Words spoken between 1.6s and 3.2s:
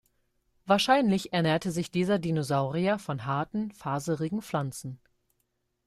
sich dieser Dinosaurier